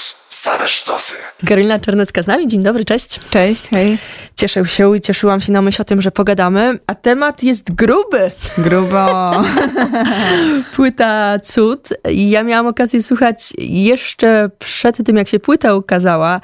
[0.00, 0.16] Plus.
[0.28, 1.16] Same sztosy.
[1.46, 2.48] Karolina Czernecka z nami.
[2.48, 3.20] Dzień dobry, cześć.
[3.30, 3.98] Cześć, hej.
[4.36, 8.30] Cieszę się i cieszyłam się na myśl o tym, że pogadamy, a temat jest gruby.
[8.58, 9.32] Grubo.
[10.76, 11.88] płyta Cud.
[12.10, 16.40] Ja miałam okazję słuchać jeszcze przed tym, jak się płyta ukazała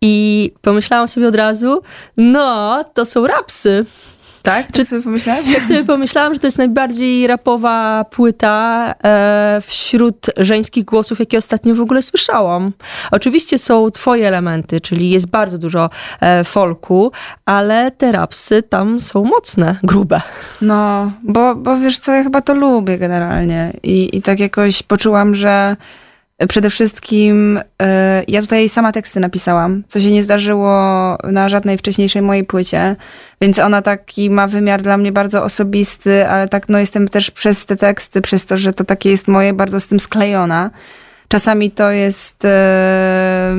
[0.00, 1.82] i pomyślałam sobie od razu,
[2.16, 3.84] no, to są rapsy.
[4.42, 4.72] Tak?
[4.72, 5.44] Czy sobie pomyślałaś?
[5.54, 11.74] Tak sobie pomyślałam, że to jest najbardziej rapowa płyta e, wśród żeńskich głosów, jakie ostatnio
[11.74, 12.72] w ogóle słyszałam.
[13.10, 17.12] Oczywiście są twoje elementy, czyli jest bardzo dużo e, folku,
[17.44, 20.20] ale te rapsy tam są mocne, grube.
[20.62, 25.34] No, bo, bo wiesz co, ja chyba to lubię generalnie i, i tak jakoś poczułam,
[25.34, 25.76] że
[26.46, 30.72] Przede wszystkim e, ja tutaj sama teksty napisałam, co się nie zdarzyło
[31.24, 32.96] na żadnej wcześniejszej mojej płycie,
[33.40, 37.66] więc ona taki ma wymiar dla mnie bardzo osobisty, ale tak no jestem też przez
[37.66, 40.70] te teksty, przez to, że to takie jest moje, bardzo z tym sklejona.
[41.28, 43.54] Czasami to jest e,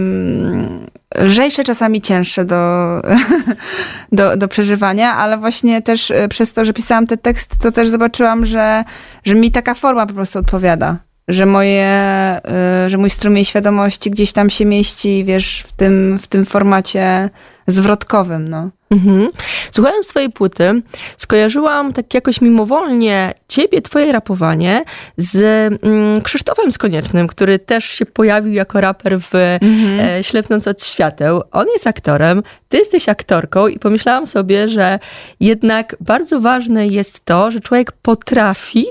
[1.15, 3.01] lżejsze, czasami cięższe do,
[4.11, 7.89] do, do przeżywania, ale właśnie też e, przez to, że pisałam te teksty, to też
[7.89, 8.83] zobaczyłam, że,
[9.23, 12.37] że mi taka forma po prostu odpowiada że moje,
[12.85, 17.29] y, że mój strumień świadomości gdzieś tam się mieści, wiesz, w tym, w tym formacie
[17.67, 18.69] zwrotkowym, no.
[18.91, 19.29] Mhm.
[19.71, 20.81] Słuchając twojej płyty,
[21.17, 24.83] skojarzyłam tak jakoś mimowolnie ciebie, twoje rapowanie
[25.17, 25.37] z
[25.83, 29.99] mm, Krzysztofem Skoniecznym, który też się pojawił jako raper w mhm.
[29.99, 31.41] e, Ślepnąc od świateł.
[31.51, 34.99] On jest aktorem, ty jesteś aktorką i pomyślałam sobie, że
[35.39, 38.85] jednak bardzo ważne jest to, że człowiek potrafi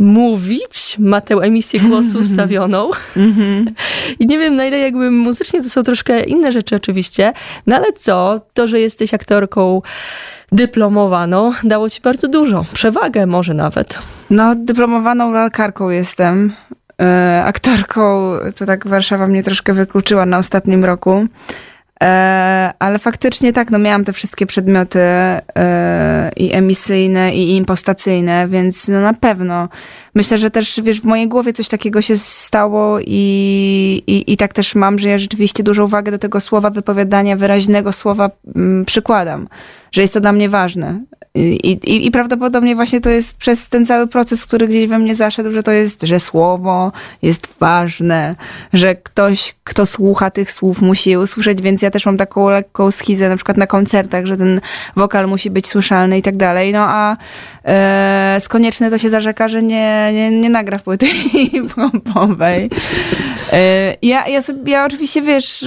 [0.00, 2.90] mówić, ma tę emisję głosu ustawioną.
[4.20, 7.32] I nie wiem, na ile jakby muzycznie to są troszkę inne rzeczy oczywiście,
[7.66, 9.82] no ale co, to, że jesteś aktorką
[10.52, 12.64] dyplomowaną, dało ci bardzo dużo.
[12.74, 13.98] Przewagę może nawet.
[14.30, 16.52] No, dyplomowaną lalkarką jestem.
[17.02, 21.26] E, aktorką, to tak Warszawa mnie troszkę wykluczyła na ostatnim roku.
[22.02, 28.88] E, ale faktycznie tak, no miałam te wszystkie przedmioty e, i emisyjne, i impostacyjne, więc
[28.88, 29.68] no na pewno.
[30.14, 34.52] Myślę, że też, wiesz, w mojej głowie coś takiego się stało i, i, i tak
[34.52, 39.48] też mam, że ja rzeczywiście dużą uwagę do tego słowa wypowiadania, wyraźnego słowa m, przykładam,
[39.92, 41.00] że jest to dla mnie ważne.
[41.34, 45.14] I, i, I prawdopodobnie właśnie to jest przez ten cały proces, który gdzieś we mnie
[45.14, 46.92] zaszedł, że to jest, że słowo
[47.22, 48.34] jest ważne,
[48.72, 52.90] że ktoś, kto słucha tych słów, musi je usłyszeć, więc ja też mam taką lekką
[52.90, 54.60] schizę na przykład na koncertach, że ten
[54.96, 56.72] wokal musi być słyszalny i tak dalej.
[56.72, 57.16] No a
[57.64, 62.70] e, z konieczne to się zarzeka, że nie, nie, nie nagra płyty hip-hopowej.
[63.52, 65.64] E, ja, ja, sobie, ja oczywiście, wiesz...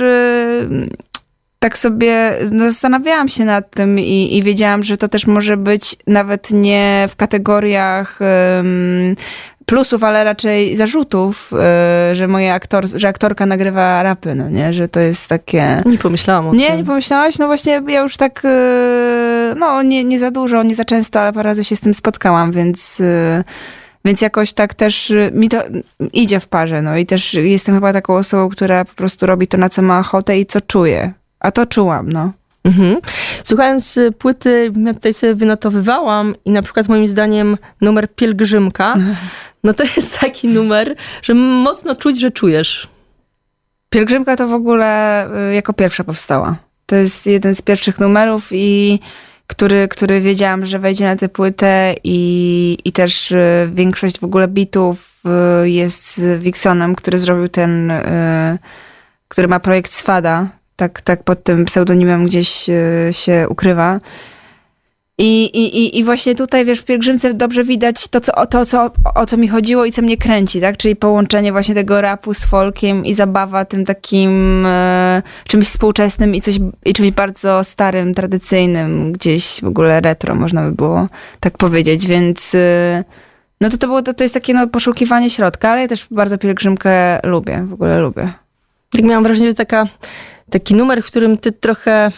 [1.63, 5.96] Tak sobie no, zastanawiałam się nad tym i, i wiedziałam, że to też może być
[6.07, 8.19] nawet nie w kategoriach
[8.57, 9.16] um,
[9.66, 11.53] plusów, ale raczej zarzutów,
[12.12, 14.74] y, że moja aktor, że aktorka nagrywa rapy, no nie?
[14.74, 15.84] Że to jest takie...
[15.85, 16.72] Nie pomyślałam o nie, tym.
[16.72, 17.40] Nie, nie pomyślałaś?
[17.40, 21.34] No właśnie ja już tak, y, no nie, nie za dużo, nie za często, ale
[21.34, 23.00] parę razy się z tym spotkałam, więc...
[23.00, 23.44] Y,
[24.06, 25.63] więc jakoś tak też mi to
[26.13, 29.57] idzie w parze, no i też jestem chyba taką osobą, która po prostu robi to,
[29.57, 31.13] na co ma ochotę i co czuje.
[31.44, 32.31] A to czułam, no.
[32.64, 32.98] Mhm.
[33.44, 38.96] Słuchając y, płyty, ja tutaj sobie wynotowywałam i na przykład moim zdaniem numer Pielgrzymka,
[39.64, 42.88] no to jest taki numer, że mocno czuć, że czujesz.
[43.90, 46.56] Pielgrzymka to w ogóle y, jako pierwsza powstała.
[46.86, 49.00] To jest jeden z pierwszych numerów i
[49.48, 54.48] który, który wiedziałam, że wejdzie na tę płytę i, i też y, większość w ogóle
[54.48, 55.24] bitów
[55.64, 57.94] jest z Wixonem, który zrobił ten,
[59.28, 64.00] który ma projekt Swada, tak, tak pod tym pseudonimem gdzieś e, się ukrywa.
[65.18, 69.26] I, i, I właśnie tutaj, wiesz, w pielgrzymce dobrze widać to, co, to co, o
[69.26, 70.78] co mi chodziło i co mnie kręci, tak?
[70.78, 76.42] Czyli połączenie właśnie tego rapu z folkiem i zabawa tym takim e, czymś współczesnym i,
[76.42, 81.08] coś, i czymś bardzo starym, tradycyjnym, gdzieś w ogóle retro, można by było
[81.40, 83.04] tak powiedzieć, więc e,
[83.62, 86.38] no to to, było, to, to jest takie no, poszukiwanie środka, ale ja też bardzo
[86.38, 88.43] pielgrzymkę lubię, w ogóle lubię.
[88.96, 89.88] Tak miałam wrażenie, że taka
[90.50, 92.12] taki numer, w którym ty trochę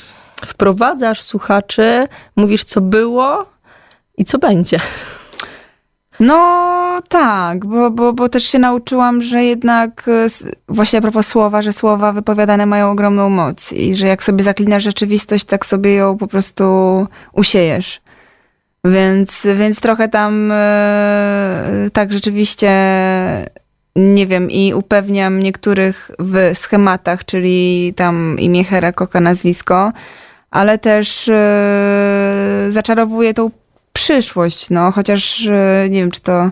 [0.46, 3.46] wprowadzasz słuchaczy, mówisz co było
[4.18, 4.80] i co będzie.
[6.20, 10.28] No tak, bo, bo, bo też się nauczyłam, że jednak e,
[10.70, 14.84] właśnie a propos słowa, że słowa wypowiadane mają ogromną moc i że jak sobie zaklinasz
[14.84, 16.64] rzeczywistość, tak sobie ją po prostu
[17.34, 18.02] usiejesz.
[18.86, 22.70] Więc, więc trochę tam e, tak rzeczywiście
[23.96, 29.94] nie wiem, i upewniam niektórych w schematach, czyli tam imię Hera, Koka, nazwisko,
[30.52, 33.52] ale też yy, zaczarowuje tą
[33.94, 36.52] przyszłość, no, chociaż yy, nie wiem, czy to,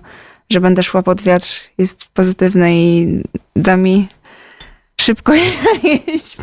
[0.49, 1.47] że będę szła pod wiatr
[1.77, 3.21] jest pozytywne i
[3.55, 4.07] da mi
[5.01, 5.33] szybko
[6.07, 6.37] jeść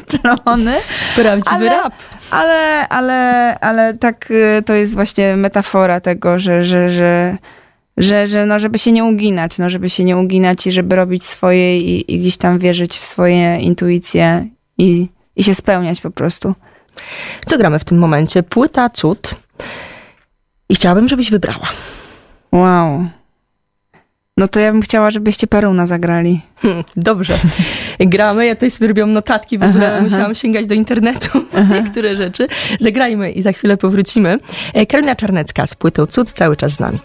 [0.45, 0.77] plony.
[1.17, 1.95] Prawdziwy ale, rap.
[2.31, 7.37] Ale, ale, ale tak y, to jest właśnie metafora tego, że, że, że,
[8.01, 11.25] że, że no, żeby się nie uginać, no, żeby się nie uginać i żeby robić
[11.25, 14.47] swoje i, i gdzieś tam wierzyć w swoje intuicje
[14.79, 16.55] i, i się spełniać po prostu.
[17.47, 18.43] Co gramy w tym momencie?
[18.43, 19.35] Płyta Cud.
[20.69, 21.69] I chciałabym, żebyś wybrała.
[22.53, 23.07] Wow.
[24.37, 26.41] No to ja bym chciała, żebyście Peruna zagrali.
[26.57, 27.35] Hmm, dobrze.
[28.01, 28.47] Gramy.
[28.47, 30.35] Ja tutaj sobie robiłam notatki, w ogóle aha, musiałam aha.
[30.35, 31.75] sięgać do internetu aha.
[31.75, 32.47] niektóre rzeczy.
[32.81, 34.39] Zagrajmy i za chwilę powrócimy.
[34.75, 36.99] E, Karolina Czarnecka z płytą Cud cały czas z nami.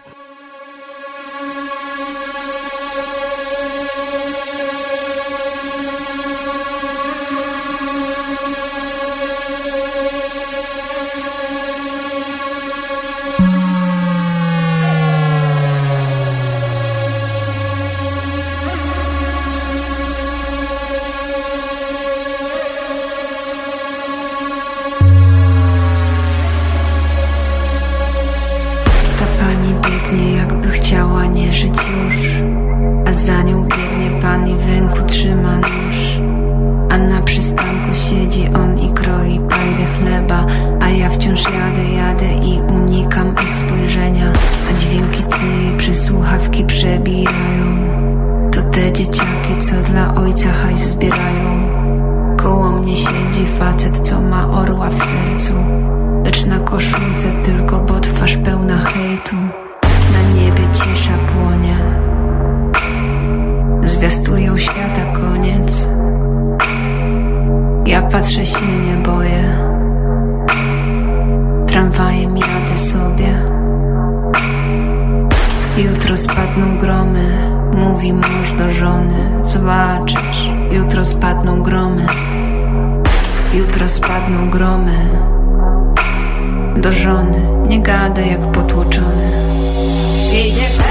[78.16, 79.40] mąż do żony.
[79.42, 82.06] Zobaczysz, jutro spadną gromy.
[83.54, 85.10] Jutro spadną gromy.
[86.78, 89.32] Do żony, nie gadaj jak potłoczony.
[90.32, 90.85] Idzie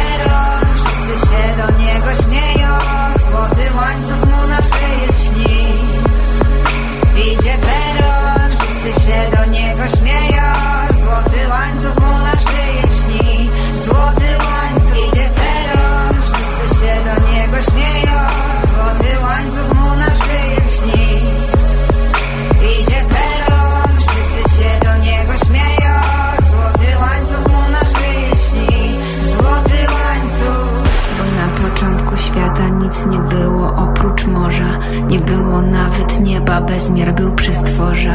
[36.66, 38.14] bezmiar był przy stworza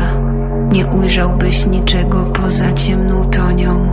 [0.72, 3.90] Nie ujrzałbyś niczego poza ciemną tonią.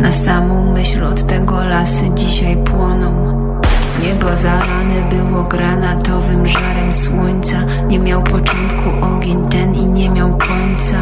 [0.00, 3.34] Na samą myśl od tego lasy dzisiaj płoną.
[4.02, 7.64] Niebo zalane było granatowym żarem słońca.
[7.88, 10.96] Nie miał początku ogień ten i nie miał końca.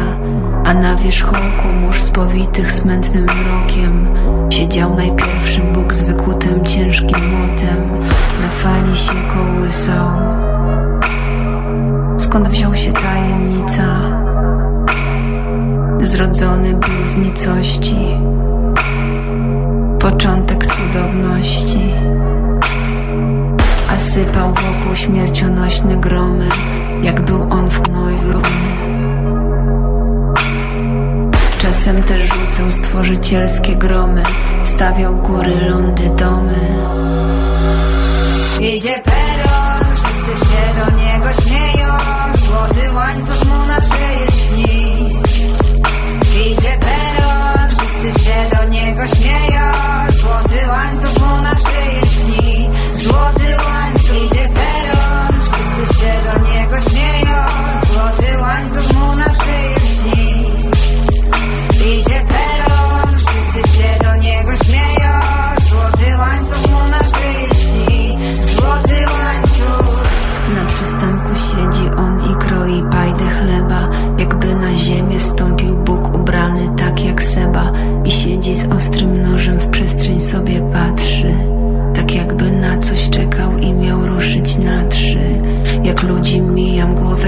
[0.65, 4.07] A na wierzchołku mórz spowitych smętnym mrokiem.
[4.49, 8.07] Siedział najpierwszy Bóg z wykutym ciężkim młotem.
[8.41, 10.42] Na fali się kołysał
[12.33, 13.99] skąd wziął się tajemnica.
[16.01, 18.17] Zrodzony był z nicości,
[19.99, 21.93] początek cudowności,
[23.89, 26.45] a sypał wokół śmiercionośne gromy,
[27.03, 28.41] jak był on w gnojlu.
[31.61, 34.23] Czasem też rzucał stworzycielskie gromy,
[34.63, 36.59] stawiał góry, lądy, domy.
[38.61, 39.12] Idzie
[40.23, 41.97] wszyscy się do niego śmieją
[42.35, 45.09] Złoty łańcuch mu na szyję śni
[46.51, 49.71] Idzie peron, wszyscy się do niego śmieją
[50.11, 53.42] Złoty łańcuch mu na szyję śni Złoty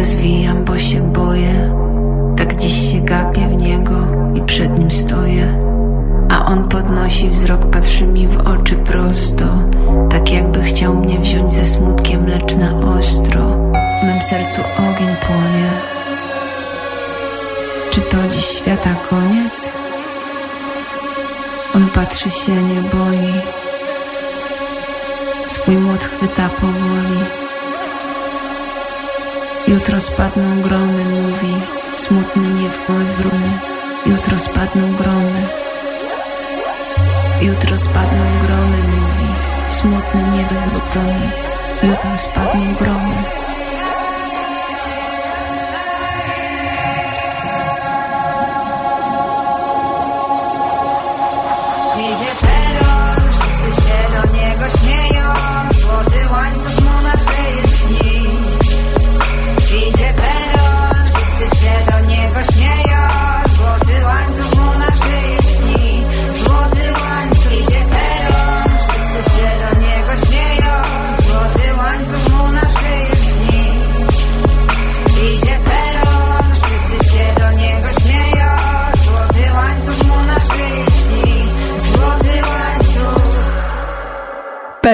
[0.04, 1.75] zwijam, bo się boję.
[2.38, 5.58] Tak dziś się gapię w niego i przed nim stoję.
[6.30, 9.46] A on podnosi wzrok, patrzy mi w oczy prosto.
[10.10, 13.42] Tak jakby chciał mnie wziąć ze smutkiem, lecz na ostro.
[14.02, 15.70] W mym sercu ogień płonie.
[17.92, 19.72] Czy to dziś świata koniec?
[21.75, 23.34] On patrzy się, nie boi.
[25.48, 27.45] Swój młot chwyta powoli
[29.75, 31.53] Jutro spadną grony, mówi,
[31.96, 33.51] smutny nie wpływ runy.
[34.05, 35.48] Jutro spadną grony.
[37.41, 39.27] Jutro spadną grony, mówi,
[39.70, 41.32] smutny nie wpływ runy.
[41.84, 43.45] Jutro spadną grony.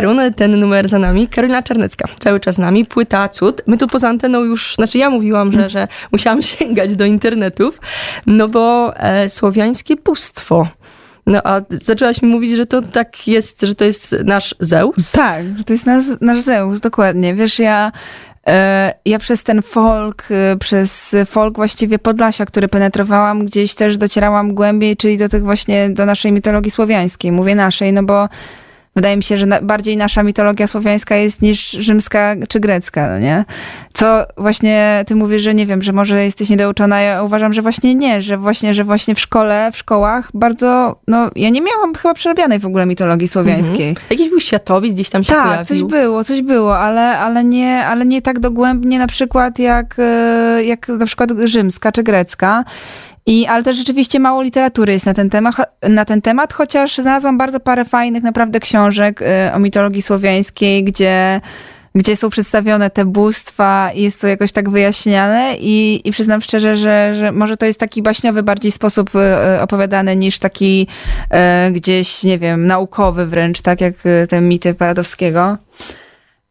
[0.01, 3.61] Perun, ten numer za nami, Karolina Czarnecka, cały czas z nami, płyta Cud.
[3.67, 7.79] My tu poza anteną już, znaczy ja mówiłam, że, że musiałam sięgać do internetów,
[8.25, 10.67] no bo e, słowiańskie bóstwo.
[11.25, 15.11] No a zaczęłaś mi mówić, że to tak jest, że to jest nasz Zeus.
[15.11, 17.35] Tak, że to jest nasz, nasz Zeus, dokładnie.
[17.35, 17.91] Wiesz, ja,
[18.47, 24.55] e, ja przez ten folk, e, przez folk właściwie Podlasia, który penetrowałam, gdzieś też docierałam
[24.55, 27.31] głębiej, czyli do tych właśnie, do naszej mitologii słowiańskiej.
[27.31, 28.27] Mówię naszej, no bo
[28.95, 33.19] wydaje mi się, że na, bardziej nasza mitologia słowiańska jest niż rzymska czy grecka, no
[33.19, 33.45] nie?
[33.93, 37.95] Co właśnie ty mówisz, że nie wiem, że może jesteś niedouczona, ja uważam, że właśnie
[37.95, 42.13] nie, że właśnie, że właśnie w szkole, w szkołach bardzo, no ja nie miałam chyba
[42.13, 43.89] przerabianej w ogóle mitologii słowiańskiej.
[43.89, 44.07] Mhm.
[44.09, 45.65] Jakiś był światowiec, gdzieś tam się Tak, pojawił.
[45.65, 50.63] coś było, coś było, ale, ale, nie, ale nie tak dogłębnie na przykład jak, e,
[50.63, 52.63] jak na przykład rzymska czy grecka.
[53.25, 55.55] I, ale też rzeczywiście mało literatury jest na ten, temat,
[55.89, 61.41] na ten temat, chociaż znalazłam bardzo parę fajnych naprawdę książek e, o mitologii słowiańskiej, gdzie,
[61.95, 66.75] gdzie są przedstawione te bóstwa i jest to jakoś tak wyjaśniane i, i przyznam szczerze,
[66.75, 70.87] że, że może to jest taki baśniowy bardziej sposób e, opowiadany niż taki
[71.71, 73.93] gdzieś, nie wiem, naukowy wręcz, tak jak
[74.29, 75.57] te mity Paradowskiego.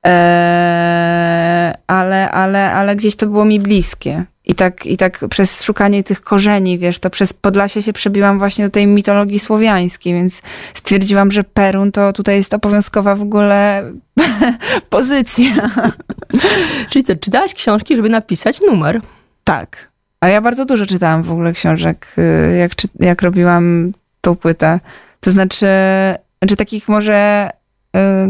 [0.06, 4.24] E, ale, ale, ale gdzieś to było mi bliskie.
[4.44, 8.64] I tak, I tak przez szukanie tych korzeni, wiesz, to przez Podlasie się przebiłam właśnie
[8.64, 10.42] do tej mitologii słowiańskiej, więc
[10.74, 13.84] stwierdziłam, że Perun to tutaj jest obowiązkowa w ogóle
[14.90, 15.70] pozycja.
[16.90, 19.00] Czyli co, czytałaś książki, żeby napisać numer?
[19.44, 19.90] Tak.
[20.20, 24.80] Ale ja bardzo dużo czytałam w ogóle książek, y, jak, jak robiłam tą płytę.
[25.20, 25.66] To znaczy,
[26.42, 27.50] znaczy takich może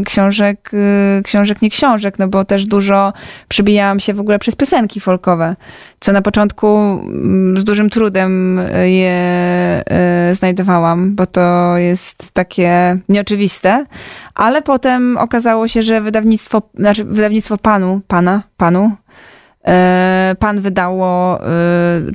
[0.05, 3.13] książek, y, książek nie książek, no bo też dużo
[3.47, 5.55] przybijałam się w ogóle przez piosenki folkowe,
[5.99, 9.83] co na początku mm, z dużym trudem y, je
[10.31, 13.85] y, znajdowałam, bo to jest takie nieoczywiste,
[14.35, 18.91] ale potem okazało się, że wydawnictwo, znaczy wydawnictwo panu, pana, panu,
[20.39, 21.39] Pan wydało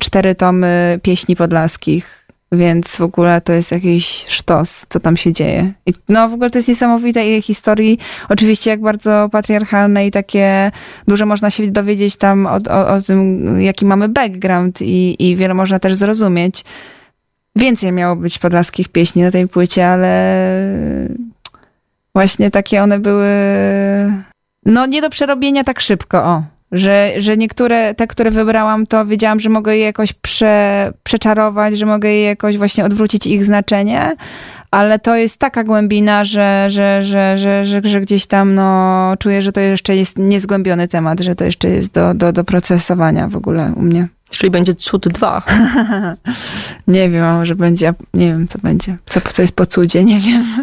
[0.00, 5.72] cztery tomy pieśni podlaskich, więc w ogóle to jest jakiś sztos, co tam się dzieje.
[5.86, 7.98] I no w ogóle to jest niesamowite i historii,
[8.28, 10.70] oczywiście jak bardzo patriarchalne i takie
[11.08, 15.54] dużo można się dowiedzieć tam o, o, o tym, jaki mamy background i, i wiele
[15.54, 16.64] można też zrozumieć.
[17.56, 20.48] Więcej miało być podlaskich pieśni na tej płycie, ale
[22.14, 23.28] właśnie takie one były
[24.66, 26.55] no nie do przerobienia tak szybko, o.
[26.72, 31.86] Że, że niektóre, te, które wybrałam, to wiedziałam, że mogę je jakoś prze, przeczarować, że
[31.86, 34.16] mogę je jakoś właśnie odwrócić ich znaczenie,
[34.70, 39.42] ale to jest taka głębina, że, że, że, że, że, że gdzieś tam no, czuję,
[39.42, 43.36] że to jeszcze jest niezgłębiony temat, że to jeszcze jest do, do, do procesowania w
[43.36, 44.08] ogóle u mnie.
[44.30, 45.42] Czyli będzie Cud 2.
[46.88, 50.20] Nie wiem, a może będzie, nie wiem co będzie, co, co jest po cudzie, nie
[50.20, 50.44] wiem.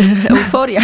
[0.30, 0.80] Euforia.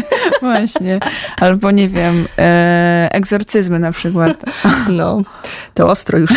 [0.40, 1.00] Właśnie.
[1.36, 4.36] Albo nie wiem, e, egzorcyzmy na przykład.
[4.88, 5.22] No,
[5.74, 6.30] to ostro już.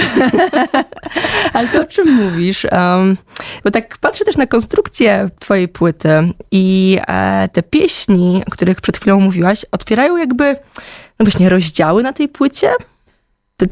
[1.53, 2.67] Ale to o czym mówisz?
[2.71, 3.17] Um,
[3.63, 6.09] bo tak patrzę też na konstrukcję twojej płyty
[6.51, 10.55] i e, te pieśni, o których przed chwilą mówiłaś, otwierają jakby,
[11.19, 12.69] no właśnie, rozdziały na tej płycie.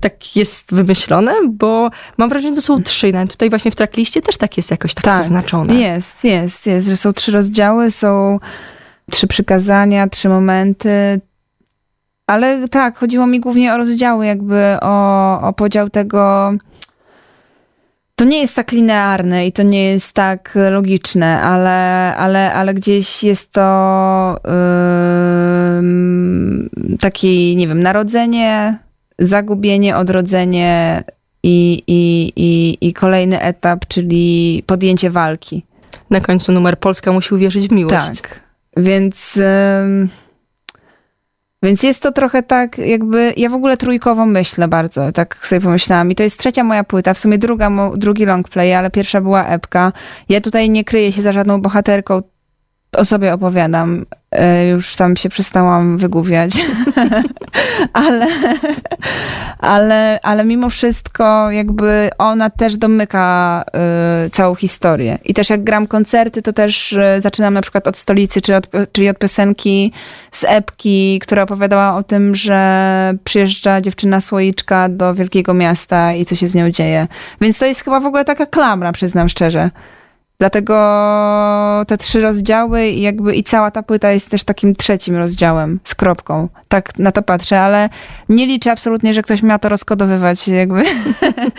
[0.02, 3.12] Tak jest wymyślone, bo mam wrażenie, że to są trzy.
[3.12, 5.75] Nawet tutaj właśnie w trackliście też tak jest jakoś tak, zaznaczone.
[5.75, 8.40] Jest, jest, jest, że są trzy rozdziały, są
[9.12, 11.22] trzy przykazania, trzy momenty.
[12.28, 16.52] Ale tak, chodziło mi głównie o rozdziały, jakby o, o podział tego.
[18.16, 23.24] To nie jest tak linearne i to nie jest tak logiczne, ale, ale, ale gdzieś
[23.24, 24.38] jest to
[25.78, 28.80] ym, taki, nie wiem, narodzenie,
[29.20, 31.03] zagubienie, odrodzenie
[31.43, 35.65] i, i, i, i kolejny etap, czyli podjęcie walki.
[36.10, 38.22] Na końcu numer Polska musi uwierzyć w miłość.
[38.22, 38.39] Tak.
[38.77, 40.10] Więc ym,
[41.63, 46.12] Więc jest to trochę tak, jakby ja w ogóle trójkowo myślę bardzo, tak sobie pomyślałam.
[46.12, 49.46] I to jest trzecia moja płyta, w sumie druga, drugi long play, ale pierwsza była
[49.46, 49.91] epka.
[50.29, 52.22] Ja tutaj nie kryję się za żadną bohaterką,
[52.95, 54.05] o sobie opowiadam.
[54.31, 56.65] E, już tam się przestałam wygówiać.
[57.93, 58.27] ale,
[59.59, 63.63] ale, ale mimo wszystko jakby ona też domyka
[64.25, 65.17] y, całą historię.
[65.25, 68.67] I też jak gram koncerty, to też y, zaczynam na przykład od stolicy, czy od,
[68.91, 69.91] czyli od piosenki
[70.31, 76.35] z epki, która opowiadała o tym, że przyjeżdża dziewczyna słoiczka do wielkiego miasta i co
[76.35, 77.07] się z nią dzieje.
[77.41, 79.69] Więc to jest chyba w ogóle taka klamra, przyznam szczerze.
[80.43, 80.75] Dlatego
[81.88, 85.95] te trzy rozdziały i jakby i cała ta płyta jest też takim trzecim rozdziałem z
[85.95, 86.50] kropką.
[86.67, 87.89] Tak na to patrzę, ale
[88.29, 90.47] nie liczę absolutnie, że ktoś miał to rozkodowywać.
[90.47, 90.83] Jakby.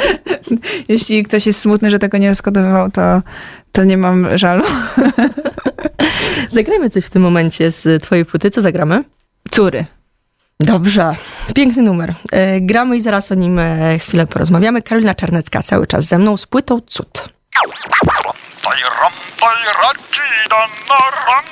[0.89, 3.23] Jeśli ktoś jest smutny, że tego nie rozkodowywał, to,
[3.73, 4.65] to nie mam żalu.
[6.51, 8.51] Zagrajmy coś w tym momencie z twojej płyty.
[8.51, 9.05] Co zagramy?
[9.51, 9.87] Cury.
[10.61, 11.15] Dobrze,
[11.55, 12.15] piękny numer.
[12.33, 14.83] E, gramy i zaraz o nim e, chwilę porozmawiamy.
[14.83, 17.35] Karolina Czarnecka cały czas ze mną z płytą Cud.
[18.67, 21.45] Bayram bayrağı çiğdanlarım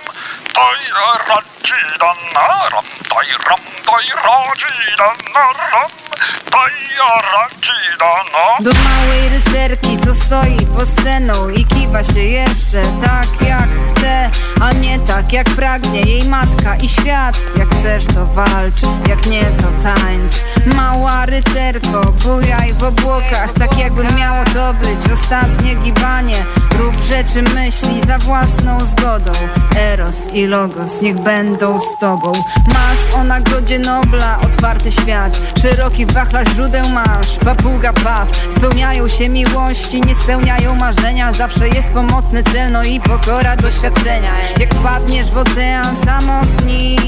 [8.60, 14.30] Do małej rycerki, co stoi pod sceną i kiwa się jeszcze tak jak chce,
[14.60, 17.42] a nie tak jak pragnie jej matka i świat.
[17.56, 20.34] Jak chcesz to walcz, jak nie to tańcz.
[20.74, 26.44] Mała rycerko, bujaj w obłokach, tak jakby miało to być ostatnie gibanie.
[26.78, 29.32] Rób rzeczy myśli za własną zgodą.
[29.76, 32.32] Eros i Logos niech będą z tobą.
[32.68, 37.38] Masz o nagrodzie Nobla otwarty świat, szeroki wachlarz źródeł masz.
[37.44, 41.32] Papuga paw, spełniają się miłości, nie spełniają marzenia.
[41.32, 44.32] Zawsze jest pomocny cel, no i pokora doświadczenia.
[44.60, 46.98] Jak wpadniesz w ocean samotni,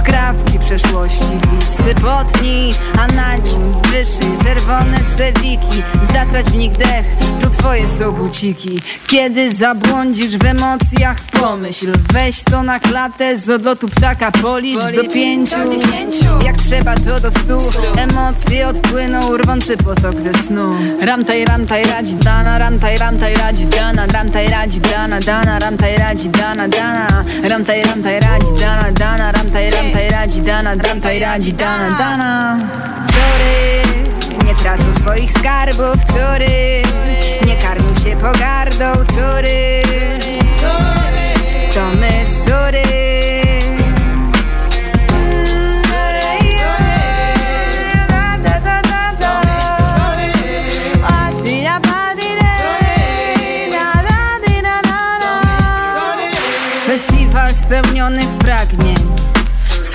[0.00, 5.82] skrawki przeszłości, listy potni, a na nim wyszy czerwone trzewiki.
[6.12, 7.06] Zatrać w nich dech,
[7.40, 8.80] to twoje są buciki.
[9.06, 15.56] Kiedy zabłądzisz w emocjach, pomyśl Weź to na klatę, z odlotu ptaka policz, do pięciu.
[16.44, 17.60] Jak trzeba to do stu.
[17.96, 20.74] Emocje odpłyną, rwący potok ze snu.
[21.02, 26.68] Ramtaj, ramtaj, radzi dana Ramtaj, ramtaj, radzi dana Ramtaj, radzi dana, dana Ramtaj, radzi dana,
[26.68, 27.24] dana.
[27.50, 32.56] Ramtaj, ramtaj, radzi dana, dana Ramtaj, ramtaj, radzi dana Ramtaj, radzi dana, dana.
[33.08, 33.82] Wzory
[34.46, 36.82] nie tracą swoich skarbów, córy
[37.46, 39.82] Nie karmią się pogardą, córy
[41.74, 42.90] To my, córy
[57.70, 58.39] spełnionych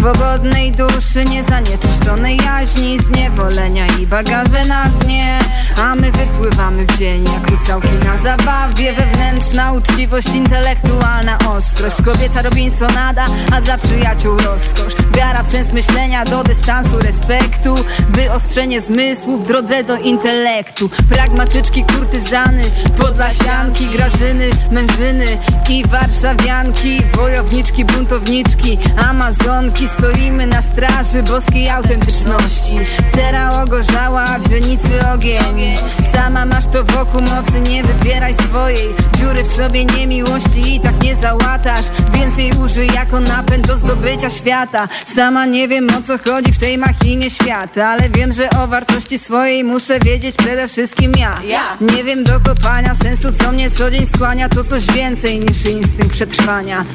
[0.05, 5.39] Swobodnej duszy, niezanieczyszczonej jaźni Zniewolenia i bagaże na dnie.
[5.83, 8.93] A my wypływamy w dzień jak rusałki na zabawie.
[8.93, 12.01] Wewnętrzna uczciwość, intelektualna ostrość.
[12.01, 14.93] Kobieca Robinsonada, a dla przyjaciół rozkosz.
[15.13, 17.75] Wiara w sens myślenia do dystansu, respektu.
[18.09, 20.89] Wyostrzenie zmysłów w drodze do intelektu.
[21.09, 22.63] Pragmatyczki, kurtyzany,
[22.97, 25.25] podlasianki Grażyny, mężyny
[25.69, 27.01] i warszawianki.
[27.13, 28.77] Wojowniczki, buntowniczki,
[29.09, 32.79] amazonki Stoimy na straży boskiej autentyczności
[33.15, 35.75] Cera ogorzała, w źrenicy ogień
[36.11, 41.15] Sama masz to wokół mocy, nie wybieraj swojej Dziury w sobie niemiłości i tak nie
[41.15, 46.59] załatasz Więcej użyj jako napęd do zdobycia świata Sama nie wiem o co chodzi w
[46.59, 51.35] tej machinie świata Ale wiem, że o wartości swojej muszę wiedzieć przede wszystkim ja
[51.81, 56.13] Nie wiem do kopania sensu, co mnie co dzień skłania To coś więcej niż instynkt
[56.13, 56.85] przetrwania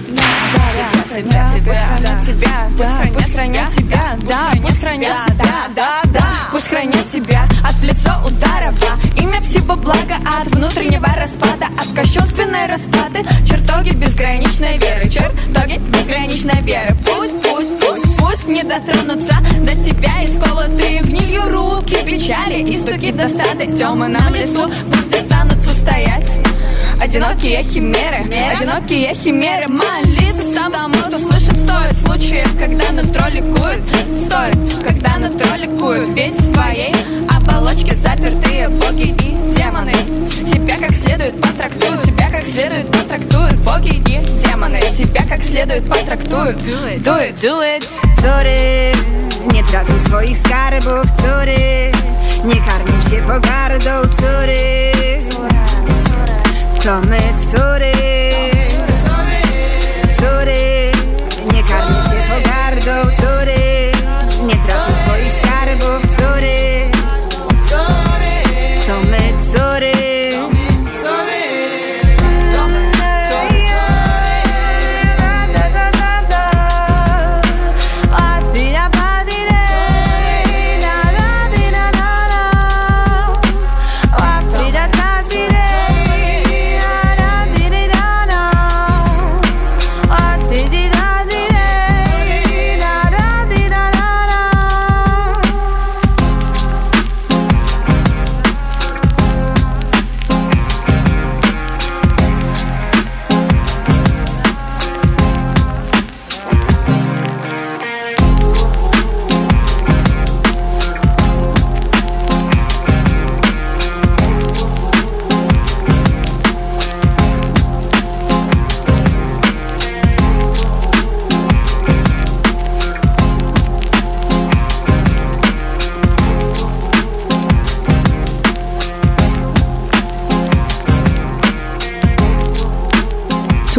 [0.54, 6.68] Pracy, pracy, pracy, pracy, да, пусть хранят тебя, да, пусть хранят тебя, да, да, пусть
[6.68, 9.20] хранят тебя от в лицо удара, во.
[9.20, 16.96] Имя всего блага, от внутреннего распада, от кощунственной расплаты, чертоги безграничной веры, чертоги безграничной веры,
[17.04, 23.66] пусть, пусть, пусть, пусть не дотронутся до тебя исколотые гнилью руки, печали и стуки досады.
[23.66, 26.26] В темном лесу, пусть останутся стоять
[27.00, 29.68] Одинокие химеры, одинокие химеры.
[29.68, 31.39] Молиться самому, кто слышит,
[31.90, 33.82] стоит Случаев, когда нутро ликует
[34.18, 36.94] Стоит, когда нутро ликует Ведь в твоей
[37.28, 39.92] оболочке запертые боги и демоны.
[40.46, 44.80] Тебя как следует потрактуют Тебя как следует потрактуют Боги и демоны.
[44.96, 46.56] Тебя как следует потрактуют.
[46.58, 47.88] Do it, do it, do it.
[48.20, 48.92] Córy
[49.52, 51.92] nie tracą swoich skarbów, córy
[52.44, 54.92] Nie karmią się pogardą, córy
[56.84, 57.20] To my,
[57.52, 58.29] córy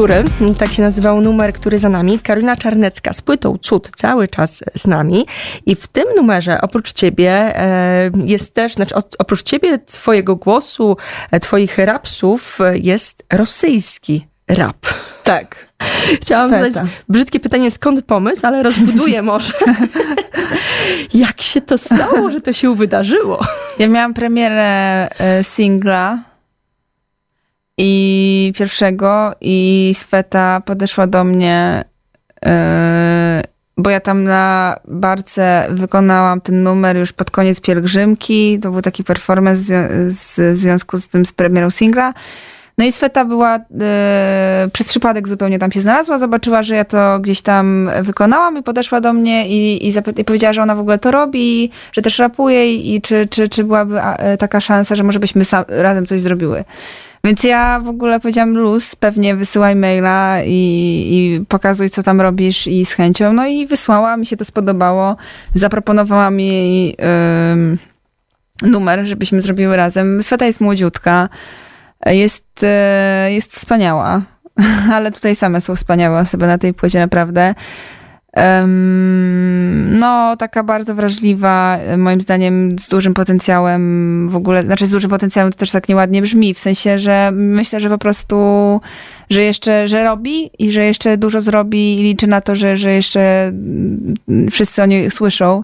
[0.01, 0.23] Córy,
[0.59, 2.19] tak się nazywał numer, który za nami.
[2.19, 5.25] Karolina Czarnecka z płytą Cud cały czas z nami.
[5.65, 10.97] I w tym numerze oprócz ciebie e, jest też, znaczy oprócz ciebie, twojego głosu,
[11.31, 14.77] e, twoich rapsów jest rosyjski rap.
[15.23, 15.67] Tak.
[16.21, 16.71] Chciałam Sweta.
[16.71, 19.53] zadać brzydkie pytanie, skąd pomysł, ale rozbuduję może.
[21.13, 23.39] Jak się to stało, że to się wydarzyło?
[23.79, 26.30] Ja miałam premierę e, singla
[27.77, 31.84] i pierwszego i Sweta podeszła do mnie,
[32.45, 33.41] e,
[33.77, 38.60] bo ja tam na barce wykonałam ten numer już pod koniec pielgrzymki.
[38.60, 42.13] To był taki performance w związku z tym z premierą singla.
[42.77, 47.19] No i Sweta była e, przez przypadek zupełnie tam się znalazła, zobaczyła, że ja to
[47.19, 50.99] gdzieś tam wykonałam i podeszła do mnie i, i, i powiedziała, że ona w ogóle
[50.99, 55.03] to robi, że też rapuje i, i czy, czy, czy byłaby e, taka szansa, że
[55.03, 56.63] może byśmy razem coś zrobiły.
[57.23, 60.51] Więc ja w ogóle powiedziałam luz, pewnie wysyłaj maila i,
[61.12, 63.34] i pokazuj, co tam robisz i z chęcią.
[63.34, 65.15] No i wysłała, mi się to spodobało.
[65.53, 66.95] Zaproponowałam jej
[68.62, 70.23] numer, żebyśmy zrobiły razem.
[70.23, 71.29] Sweta jest młodziutka
[72.05, 74.21] jest, e, jest wspaniała.
[74.93, 77.55] Ale tutaj same są wspaniałe osoby na tej płycie, naprawdę.
[79.87, 85.51] No, taka bardzo wrażliwa, moim zdaniem z dużym potencjałem w ogóle, znaczy z dużym potencjałem
[85.51, 88.35] to też tak nieładnie brzmi, w sensie, że myślę, że po prostu,
[89.29, 92.91] że jeszcze, że robi i że jeszcze dużo zrobi i liczy na to, że, że
[92.91, 93.51] jeszcze
[94.51, 95.63] wszyscy o niej słyszą.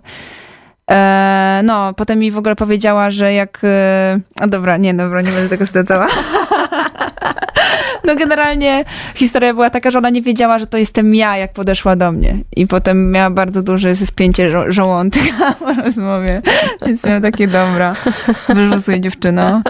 [0.91, 3.59] E, no, potem mi w ogóle powiedziała, że jak...
[3.63, 6.07] E, a dobra, nie, dobra, nie będę tego zdradzała.
[8.03, 8.83] No generalnie
[9.15, 12.37] historia była taka, że ona nie wiedziała, że to jestem ja, jak podeszła do mnie.
[12.55, 16.41] I potem miała bardzo duże spięcie żo żołądka w rozmowie.
[16.85, 17.95] Więc miała takie, dobra,
[18.49, 19.61] wyrzusuj dziewczyno.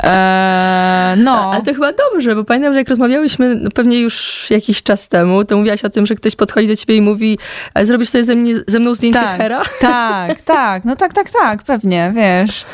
[0.00, 1.52] Eee, no.
[1.52, 5.44] Ale to chyba dobrze, bo pamiętam, że jak rozmawiałyśmy no pewnie już jakiś czas temu,
[5.44, 7.38] to mówiłaś o tym, że ktoś podchodzi do ciebie i mówi,
[7.82, 9.62] zrobisz sobie ze, mnie, ze mną zdjęcie tak, Hera?
[9.80, 12.64] Tak, tak, no tak, tak, tak, pewnie, wiesz.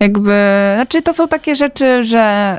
[0.00, 0.34] Jakby,
[0.74, 2.58] znaczy to są takie rzeczy, że...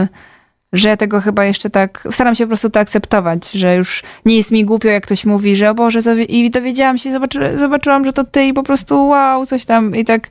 [0.00, 0.29] Yy,
[0.72, 4.50] że tego chyba jeszcze tak, staram się po prostu to akceptować, że już nie jest
[4.50, 8.24] mi głupio, jak ktoś mówi, że o Boże, i dowiedziałam się, zobaczy, zobaczyłam, że to
[8.24, 10.28] ty i po prostu wow, coś tam i tak,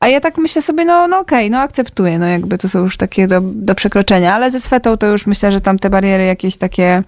[0.00, 2.78] a ja tak myślę sobie, no, no okej, okay, no akceptuję, no jakby to są
[2.78, 6.24] już takie do, do przekroczenia, ale ze swetą to już myślę, że tam te bariery
[6.24, 7.02] jakieś takie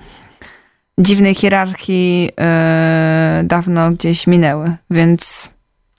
[0.98, 5.53] dziwnej hierarchii yy, dawno gdzieś minęły, więc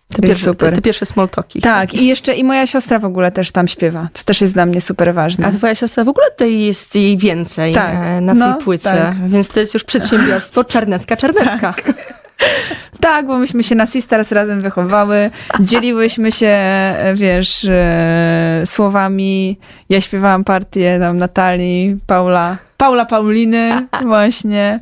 [0.08, 0.70] te pierwsze, super.
[0.70, 1.62] Te, te pierwsze small talki.
[1.62, 4.66] Tak, i jeszcze i moja siostra w ogóle też tam śpiewa, co też jest dla
[4.66, 5.48] mnie super ważne.
[5.48, 8.90] A twoja siostra w ogóle tutaj jest jej więcej tak, e, na no, tej płycie,
[8.90, 9.30] tak.
[9.30, 11.60] więc to jest już przedsiębiorstwo Czarnecka-Czarnecka.
[11.60, 11.94] Tak.
[13.00, 19.60] Tak, bo myśmy się na Sisters razem wychowały, dzieliłyśmy się, e, wiesz, e, słowami.
[19.90, 24.80] Ja śpiewałam partię tam Natalii, Paula, Paula Pauliny właśnie.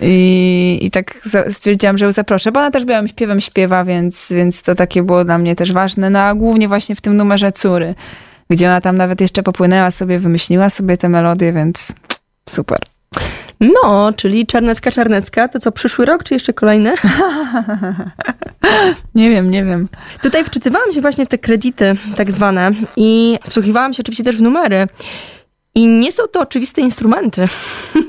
[0.00, 1.14] I, I tak
[1.50, 5.24] stwierdziłam, że ją zaproszę, bo ona też była śpiewem śpiewa, więc, więc to takie było
[5.24, 6.10] dla mnie też ważne.
[6.10, 7.94] No a głównie właśnie w tym numerze Córy,
[8.50, 11.92] gdzie ona tam nawet jeszcze popłynęła sobie, wymyśliła sobie te melodie, więc
[12.48, 12.78] super.
[13.60, 16.94] No, czyli Czarnecka, Czarnecka, to co, przyszły rok, czy jeszcze kolejny?
[19.14, 19.88] nie wiem, nie wiem.
[20.22, 24.42] Tutaj wczytywałam się właśnie w te kredyty tak zwane i wsłuchiwałam się oczywiście też w
[24.42, 24.86] numery.
[25.80, 27.44] I nie są to oczywiste instrumenty,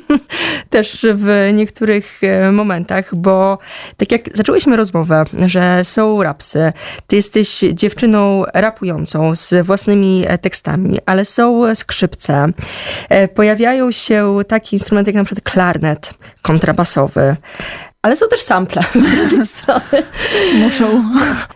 [0.69, 3.57] też w niektórych e, momentach, bo
[3.97, 6.73] tak jak zaczęłyśmy rozmowę, że są rapsy,
[7.07, 12.47] ty jesteś dziewczyną rapującą z własnymi e, tekstami, ale są skrzypce.
[13.09, 17.35] E, pojawiają się takie instrumenty jak na przykład klarnet kontrabasowy.
[18.01, 20.03] Ale są też sample z drugiej strony.
[20.53, 21.03] Muszą.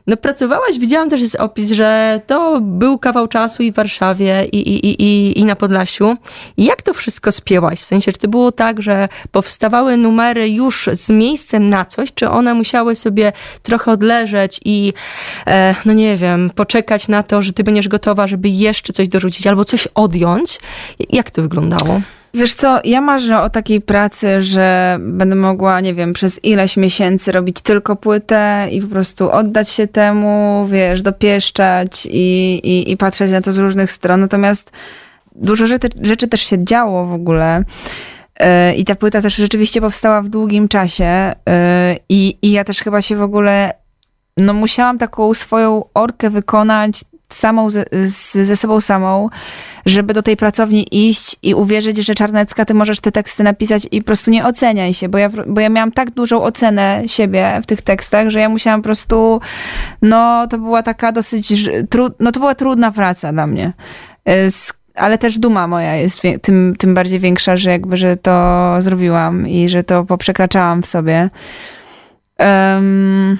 [0.08, 4.58] No pracowałaś, widziałam też jest opis, że to był kawał czasu i w Warszawie i,
[4.58, 6.17] i, i, i na Podlasiu.
[6.58, 7.79] Jak to wszystko spięłaś?
[7.79, 12.29] W sensie, czy to było tak, że powstawały numery już z miejscem na coś, czy
[12.29, 13.31] one musiały sobie
[13.63, 14.93] trochę odleżeć i
[15.47, 19.47] e, no nie wiem, poczekać na to, że ty będziesz gotowa, żeby jeszcze coś dorzucić
[19.47, 20.60] albo coś odjąć?
[21.10, 22.01] Jak to wyglądało?
[22.36, 27.32] Wiesz co, ja marzę o takiej pracy, że będę mogła, nie wiem, przez ileś miesięcy
[27.32, 33.32] robić tylko płytę i po prostu oddać się temu, wiesz, dopieszczać i, i, i patrzeć
[33.32, 34.21] na to z różnych stron.
[34.21, 34.71] Natomiast
[35.36, 37.63] dużo rzeczy, rzeczy też się działo w ogóle.
[38.36, 41.06] E, I ta płyta też rzeczywiście powstała w długim czasie.
[41.50, 43.74] E, I, I ja też chyba się w ogóle,
[44.38, 47.86] no musiałam taką swoją orkę wykonać samą ze,
[48.45, 49.30] ze sobą samą,
[49.86, 54.02] żeby do tej pracowni iść i uwierzyć, że Czarnecka, ty możesz te teksty napisać i
[54.02, 57.65] po prostu nie oceniaj się, bo ja, bo ja miałam tak dużą ocenę siebie w
[57.65, 59.41] tych tekstach, że ja musiałam po prostu,
[60.02, 61.54] no to była taka dosyć,
[62.19, 63.74] no to była trudna praca dla mnie.
[64.95, 69.69] ale też duma moja jest tym, tym bardziej większa, że jakby, że to zrobiłam i
[69.69, 71.30] że to poprzekraczałam w sobie.
[72.39, 73.38] Um,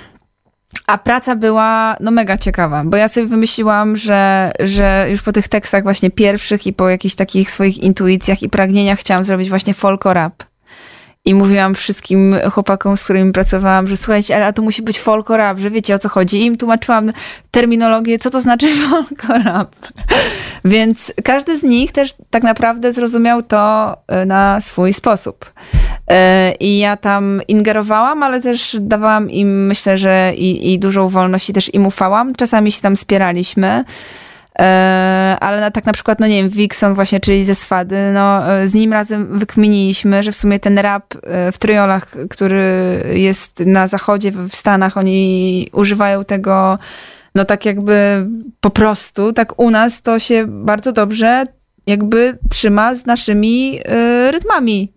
[0.88, 5.48] a praca była no mega ciekawa, bo ja sobie wymyśliłam, że, że już po tych
[5.48, 10.14] tekstach właśnie pierwszych i po jakichś takich swoich intuicjach i pragnieniach chciałam zrobić właśnie folko
[10.14, 10.44] rap.
[11.28, 15.60] I mówiłam wszystkim chłopakom, z którymi pracowałam, że słuchajcie, ale to musi być folko rap,
[15.60, 16.42] że wiecie o co chodzi.
[16.42, 17.12] I im tłumaczyłam
[17.52, 19.76] terminologię, co to znaczy folko rap.
[20.66, 25.54] Więc każdy z nich też tak naprawdę zrozumiał to e, na swój sposób.
[26.10, 31.50] E, I ja tam ingerowałam, ale też dawałam im, myślę, że i, i dużą wolność
[31.50, 32.36] i też im ufałam.
[32.36, 33.84] Czasami się tam spieraliśmy.
[34.60, 38.42] E, ale na, tak na przykład, no nie wiem, Wixon właśnie, czyli ze Swady, no
[38.66, 41.14] z nim razem wykminiliśmy, że w sumie ten rap
[41.52, 42.64] w triolach, który
[43.14, 46.78] jest na zachodzie, w Stanach, oni używają tego
[47.36, 48.28] no tak jakby
[48.62, 51.46] po prostu, tak u nas to się bardzo dobrze
[51.88, 53.80] jakby trzyma z naszymi
[54.28, 54.94] y, rytmami.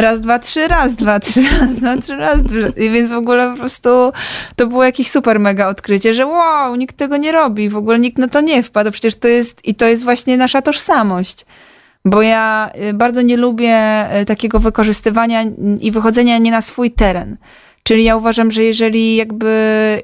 [0.00, 2.68] Raz, dwa, trzy, raz, dwa, trzy, raz, dwa, trzy, raz, dwa.
[2.68, 3.88] I więc w ogóle po prostu
[4.56, 8.18] to było jakieś super mega odkrycie, że wow, nikt tego nie robi, w ogóle nikt
[8.18, 8.90] na to nie wpadł.
[8.90, 11.46] Przecież to jest, i to jest właśnie nasza tożsamość.
[12.04, 15.42] Bo ja y, bardzo nie lubię y, takiego wykorzystywania
[15.80, 17.36] i wychodzenia nie na swój teren.
[17.82, 20.02] Czyli ja uważam, że jeżeli jakby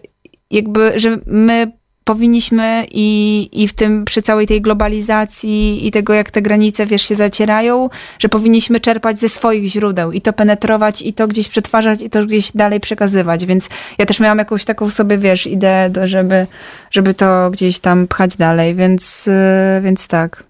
[0.53, 1.73] jakby, że my
[2.05, 7.03] powinniśmy i, i w tym przy całej tej globalizacji i tego, jak te granice, wiesz,
[7.03, 12.03] się zacierają, że powinniśmy czerpać ze swoich źródeł i to penetrować i to gdzieś przetwarzać
[12.03, 16.07] i to gdzieś dalej przekazywać, więc ja też miałam jakąś taką sobie, wiesz, ideę, do,
[16.07, 16.47] żeby,
[16.91, 20.45] żeby to gdzieś tam pchać dalej, więc, yy, więc tak.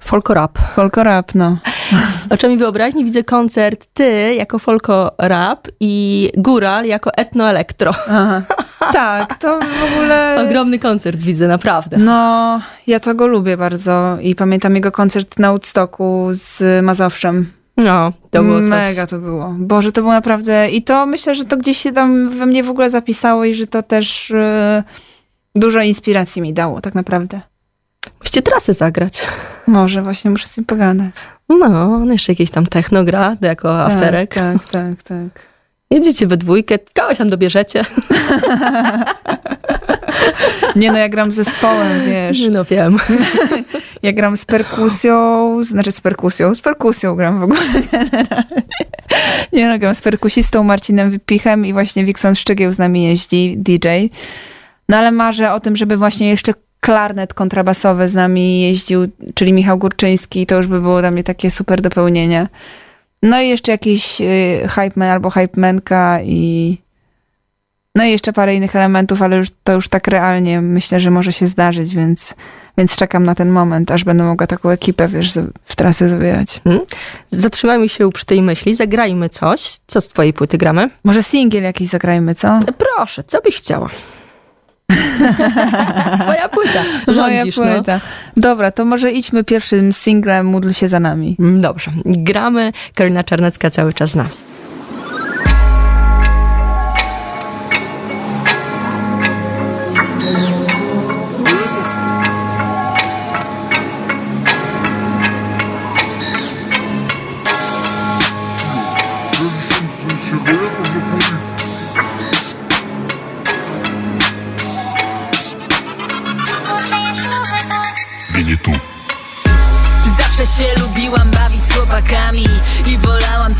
[0.00, 0.58] Folko rap.
[0.76, 1.56] Folko rap, no.
[2.30, 7.94] Oczami wyobraźni widzę koncert ty jako folko rap i Góral jako etno-elektro.
[8.92, 10.46] Tak, to w ogóle...
[10.48, 11.96] Ogromny koncert widzę, naprawdę.
[11.96, 17.52] No, ja to go lubię bardzo i pamiętam jego koncert na Woodstocku z Mazowszem.
[17.76, 18.70] No, to było coś.
[18.70, 19.54] Mega to było.
[19.58, 20.70] Boże, to było naprawdę...
[20.70, 23.66] I to myślę, że to gdzieś się tam we mnie w ogóle zapisało i że
[23.66, 24.82] to też yy,
[25.54, 27.40] dużo inspiracji mi dało, tak naprawdę.
[28.20, 29.28] Musicie trasy zagrać.
[29.66, 31.14] Może, właśnie muszę z nim pogadać.
[31.48, 34.34] No, on jeszcze jakieś tam techno gra jako tak, afterek.
[34.34, 35.49] Tak, tak, tak.
[35.90, 37.84] Jedziecie we dwójkę, kogoś tam dobierzecie.
[40.76, 42.40] Nie no, ja gram z zespołem, wiesz.
[42.50, 42.98] No wiem.
[44.02, 47.60] Ja gram z perkusją, znaczy z perkusją, z perkusją gram w ogóle
[49.52, 53.88] Nie no, gram z perkusistą Marcinem Wypichem i właśnie Wikson Szczygieł z nami jeździ, DJ.
[54.88, 59.78] No ale marzę o tym, żeby właśnie jeszcze klarnet kontrabasowy z nami jeździł, czyli Michał
[59.78, 62.46] Górczyński, to już by było dla mnie takie super dopełnienie.
[63.22, 66.78] No i jeszcze jakiś y, hype man albo hype manka i
[67.94, 71.32] no i jeszcze parę innych elementów, ale już, to już tak realnie myślę, że może
[71.32, 72.34] się zdarzyć, więc,
[72.78, 75.32] więc czekam na ten moment, aż będę mogła taką ekipę, wiesz,
[75.64, 76.60] w trasę zabierać.
[76.64, 76.82] Hmm.
[77.28, 79.78] Zatrzymajmy się przy tej myśli, zagrajmy coś.
[79.86, 80.90] Co z twojej płyty gramy?
[81.04, 82.60] Może singiel jakiś zagrajmy, co?
[82.78, 83.90] Proszę, co byś chciała?
[86.22, 86.82] Twoja płyta.
[87.08, 88.00] Rządzisz, Moja płyta.
[88.36, 88.42] No.
[88.42, 91.36] Dobra, to może idźmy pierwszym singlem Módl się za nami.
[91.38, 91.90] Dobrze.
[92.04, 92.72] Gramy.
[92.94, 94.49] Karolina Czarnecka cały czas z nami.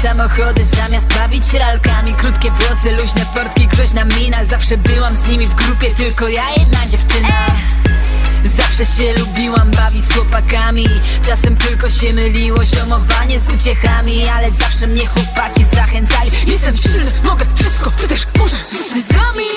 [0.02, 2.14] Samochody zamiast bawić się lalkami.
[2.14, 4.44] Krótkie włosy, luźne portki, groźna mina.
[4.44, 7.46] Zawsze byłam z nimi w grupie, tylko ja jedna dziewczyna
[8.60, 10.88] Zawsze się lubiłam bawić z chłopakami.
[11.26, 16.30] Czasem tylko się myliło ziomowanie z uciechami Ale zawsze mnie chłopaki zachęcali.
[16.46, 19.50] Jestem silny, mogę wszystko, ty też możesz z nami.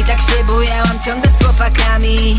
[0.00, 2.36] I tak się bujałam ciągle z chłopakami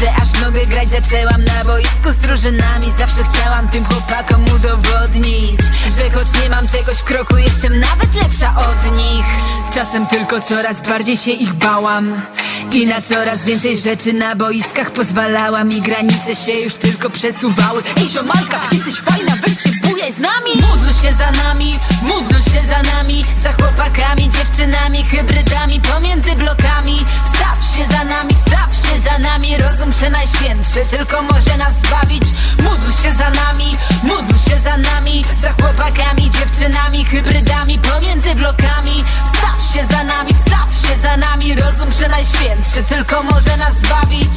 [0.00, 2.92] Że aż mogę grać zaczęłam na boisku z drużynami.
[2.98, 5.60] Zawsze chciałam tym chłopakom udowodnić
[5.98, 9.26] Że choć nie mam czegoś w kroku Jestem nawet lepsza od nich.
[9.70, 12.20] Z czasem tylko coraz bardziej się ich bałam
[12.72, 14.90] I na coraz więcej rzeczy na boiskach
[15.24, 17.82] pozwalała mi Granice się już tylko przesuwały.
[17.96, 20.50] Ej ziomalka, jesteś fajna, weź się bujaj z nami.
[20.54, 23.24] Módl się za nami, módl się za nami.
[23.38, 26.96] Za chłopakami, dziewczynami, hybrydami Pomiędzy blokami.
[27.24, 27.33] Wstaw
[27.76, 32.24] się za nami, wstaw się za nami Rozum przenajświętszy tylko może nas zbawić.
[32.62, 39.04] Módl się za nami, módl się za nami Za chłopakami, dziewczynami, hybrydami Pomiędzy blokami.
[39.26, 44.30] Wstaw się za nami, wstaw się za nami Rozum przenajświętszy tylko może nas zbawić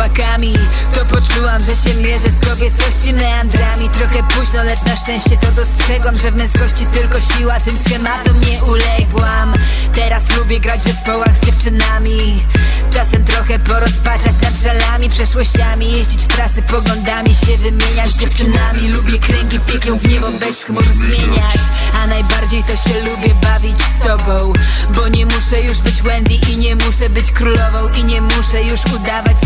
[0.00, 0.54] chłopakami.
[0.94, 3.88] To poczułam, że się mierzę z kobiecości meandrami.
[3.88, 8.62] Trochę późno, lecz na szczęście to dostrzegłam Że w męskości tylko siła, tym schematom nie
[8.64, 9.54] uległam.
[9.94, 12.42] Teraz lubię grać w zespołach z dziewczynami.
[12.90, 15.92] Czasem trochę porozpaczać nad żalami, przeszłościami.
[15.92, 18.88] Jeździć w trasy poglądami, się wymieniać z dziewczynami.
[18.88, 21.60] Lubię kręgi piekią w niebo bez chmur zmieniać.
[22.02, 24.52] A najbardziej to się lubię bawić z tobą.
[24.94, 28.80] Bo nie muszę już być Wendy i nie muszę być królową I nie muszę już
[28.94, 29.36] udawać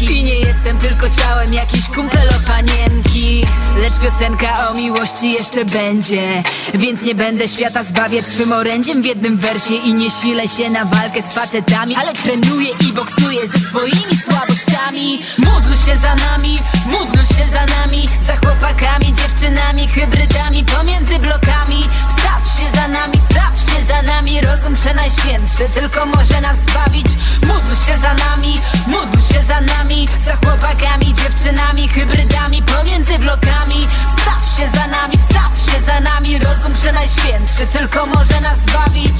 [0.00, 3.44] I nie jestem tylko ciałem jakiś kumpel o panienki.
[3.76, 6.42] Lecz piosenka o miłości jeszcze będzie.
[6.74, 9.74] Więc nie będę świata zbawiać swym orędziem w jednym wersie.
[9.74, 15.18] I nie silę się na walkę z facetami Ale trenuję i boksuję ze swoimi słabościami.
[15.38, 18.08] Módl się za nami, módl się za nami.
[18.22, 21.88] Za chłopakami, dziewczynami, hybrydami pomiędzy blokami.
[22.08, 25.68] Wstaw się za nami, wstaw się za nami Rozum przenajświętszy.
[25.74, 27.06] Tylko może nas zbawić.
[27.46, 30.08] Módl się za nami, módl się za nami.
[30.26, 33.88] Za chłopakami, dziewczynami, hybrydami pomiędzy blokami.
[34.16, 36.38] Wstaw się za nami, wstaw się za nami.
[36.38, 37.66] Rozum przenajświętszy.
[37.72, 39.18] Tylko może nas zbawić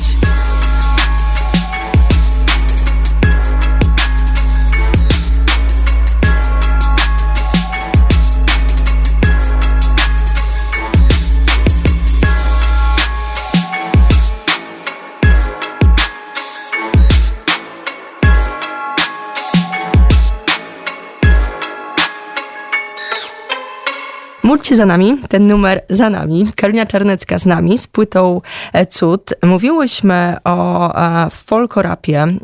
[24.48, 26.46] Módlcie za nami, ten numer za nami.
[26.56, 28.40] Karolina Czarnecka z nami, z płytą
[28.72, 29.34] e, Cud.
[29.42, 32.38] Mówiłyśmy o e, folkorapie, mm,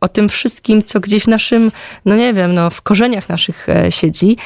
[0.00, 1.72] o tym wszystkim, co gdzieś w naszym,
[2.04, 4.36] no nie wiem, no w korzeniach naszych e, siedzi.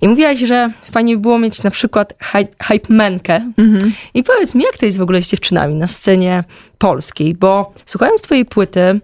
[0.00, 2.14] I mówiłaś, że fajnie by było mieć na przykład
[2.62, 3.52] hype, menkę.
[4.14, 6.44] I powiedz mi, jak to jest w ogóle z dziewczynami na scenie
[6.78, 7.34] polskiej?
[7.34, 9.00] Bo słuchając twojej płyty,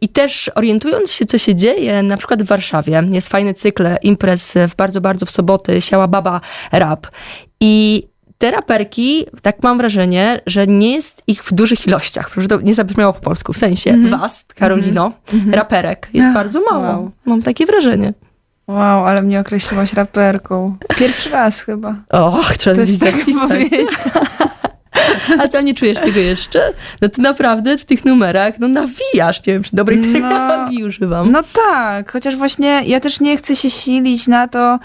[0.00, 4.54] I też orientując się, co się dzieje, na przykład w Warszawie, jest fajny cykl imprez
[4.68, 6.40] w bardzo, bardzo w soboty, Siała Baba
[6.72, 7.06] Rap.
[7.60, 8.02] I
[8.38, 12.74] te raperki, tak mam wrażenie, że nie jest ich w dużych ilościach, że to nie
[12.74, 15.12] zabrzmiało po polsku, w sensie was, Karolino,
[15.52, 16.82] raperek, jest Ach, bardzo mało.
[16.82, 17.10] wow.
[17.24, 18.14] Mam takie wrażenie.
[18.68, 20.76] Wow, ale mnie określiłaś raperką.
[20.98, 21.94] Pierwszy raz chyba.
[22.10, 23.82] Och, trzeba Też tak zapisać.
[25.40, 26.72] A co, nie czujesz tego jeszcze?
[27.02, 30.04] No ty naprawdę w tych numerach, no nawijasz, nie wiem, czy dobrej No.
[30.04, 31.32] terminologii używam.
[31.32, 34.78] No tak, chociaż właśnie ja też nie chcę się silić na to,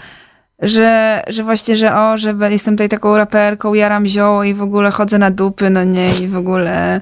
[0.62, 4.90] że, że właśnie, że o, że jestem tutaj taką raperką, jaram zioło i w ogóle
[4.90, 7.00] chodzę na dupy, no nie, i w ogóle...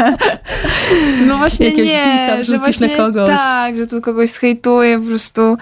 [1.26, 3.30] no właśnie Jakiegoś nie, że właśnie na kogoś.
[3.30, 5.56] tak, że tu kogoś zhejtuję po prostu.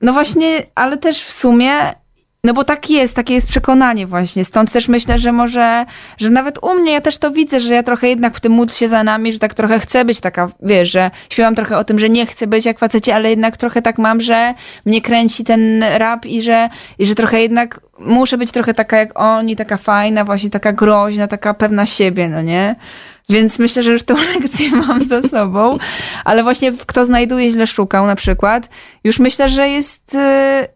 [0.00, 1.72] No właśnie, ale też w sumie
[2.44, 4.44] no bo tak jest, takie jest przekonanie właśnie.
[4.44, 5.84] Stąd też myślę, że może,
[6.18, 8.72] że nawet u mnie ja też to widzę, że ja trochę jednak w tym módl
[8.72, 11.98] się za nami, że tak trochę chcę być taka, wiesz, że śpiewam trochę o tym,
[11.98, 14.54] że nie chcę być jak faceci, ale jednak trochę tak mam, że
[14.86, 16.68] mnie kręci ten rap i że,
[16.98, 21.26] i że trochę jednak muszę być trochę taka jak oni, taka fajna, właśnie taka groźna,
[21.26, 22.76] taka pewna siebie, no nie?
[23.30, 25.78] Więc myślę, że już tą lekcję mam za sobą.
[26.24, 28.68] Ale właśnie kto znajduje źle szukał na przykład,
[29.04, 30.18] już myślę, że jest, y,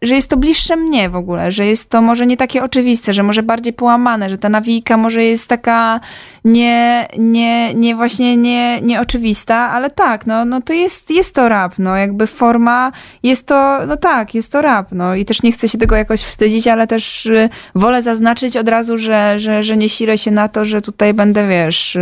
[0.03, 3.23] że jest to bliższe mnie w ogóle, że jest to może nie takie oczywiste, że
[3.23, 6.01] może bardziej połamane, że ta nawijka może jest taka
[6.45, 11.75] nie, nie, nie właśnie nie, nieoczywista, ale tak, no, no to jest, jest to rap,
[11.79, 12.93] no jakby forma
[13.23, 16.21] jest to, no tak, jest to rap, no i też nie chcę się tego jakoś
[16.21, 20.49] wstydzić, ale też y, wolę zaznaczyć od razu, że, że, że nie silę się na
[20.49, 21.99] to, że tutaj będę, wiesz...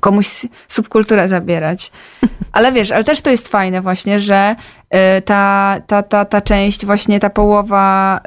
[0.00, 1.92] Komuś subkulturę zabierać.
[2.52, 4.56] Ale wiesz, ale też to jest fajne właśnie, że
[5.18, 8.20] y, ta, ta, ta, ta część, właśnie ta połowa,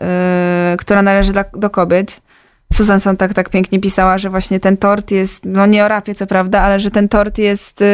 [0.74, 2.22] y, która należy do, do kobiet,
[2.74, 6.16] Susan Son tak, tak pięknie pisała, że właśnie ten tort jest, no nie o rapie
[6.16, 7.86] co prawda, ale że ten tort jest, y,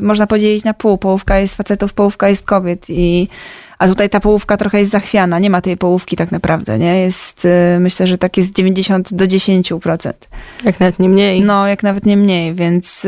[0.00, 0.98] można podzielić na pół.
[0.98, 3.28] Połówka jest facetów, połówka jest kobiet i
[3.78, 5.38] a tutaj ta połówka trochę jest zachwiana.
[5.38, 7.00] Nie ma tej połówki tak naprawdę, nie?
[7.00, 10.12] Jest, y, myślę, że tak jest 90 do 10%.
[10.64, 11.42] Jak nawet nie mniej.
[11.42, 13.06] No, jak nawet nie mniej, więc,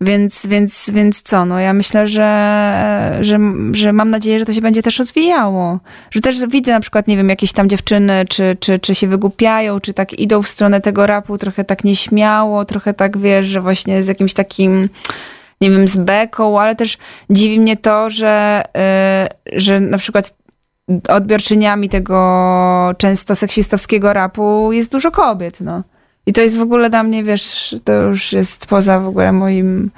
[0.00, 3.38] więc, więc, więc co, no ja myślę, że, że,
[3.72, 5.78] że mam nadzieję, że to się będzie też rozwijało.
[6.10, 9.80] Że też widzę na przykład, nie wiem, jakieś tam dziewczyny, czy, czy, czy się wygłupiają,
[9.80, 14.02] czy tak idą w stronę tego rapu trochę tak nieśmiało, trochę tak, wiesz, że właśnie
[14.02, 14.88] z jakimś takim
[15.60, 16.98] nie wiem, z beką, ale też
[17.30, 18.62] dziwi mnie to, że,
[19.56, 20.34] y, że na przykład
[21.08, 25.82] odbiorczyniami tego często seksistowskiego rapu jest dużo kobiet, no.
[26.26, 29.90] I to jest w ogóle dla mnie, wiesz, to już jest poza w ogóle moim